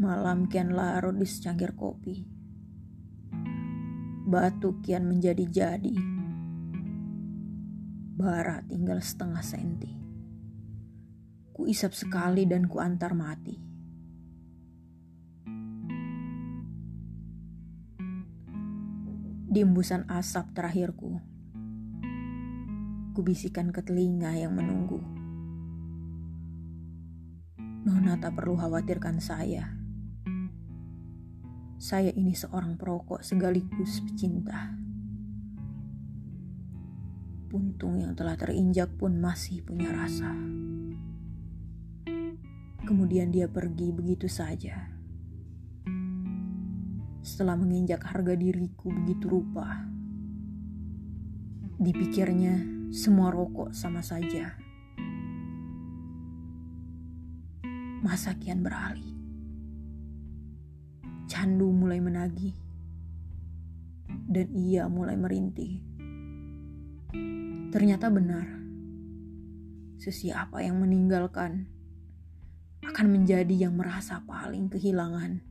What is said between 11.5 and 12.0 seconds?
Ku isap